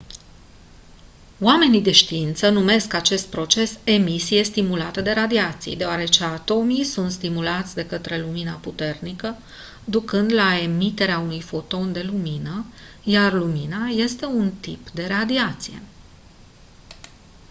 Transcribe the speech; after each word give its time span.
oamenii 1.39 1.81
de 1.81 1.91
știință 1.91 2.49
numesc 2.49 2.93
acest 2.93 3.27
proces 3.27 3.79
«emisie 3.83 4.43
stimulată 4.43 5.01
de 5.01 5.11
radiații» 5.11 5.75
deoarece 5.75 6.23
atomii 6.23 6.83
sunt 6.83 7.11
stimulați 7.11 7.75
de 7.75 7.85
către 7.85 8.21
lumina 8.21 8.53
puternică 8.53 9.37
ducând 9.85 10.33
la 10.33 10.57
emiterea 10.59 11.19
unui 11.19 11.41
foton 11.41 11.91
de 11.93 12.01
lumină 12.01 12.65
iar 13.03 13.33
lumina 13.33 13.85
este 13.87 14.25
un 14.25 14.51
tip 14.61 14.89
de 14.89 15.07
radiație. 15.07 15.81